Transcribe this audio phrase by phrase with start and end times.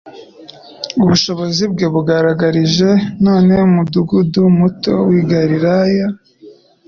[1.01, 2.89] Ubushobozi bwe yabugaragarije
[3.23, 6.07] nn mudugudu muto w'i Galilaya,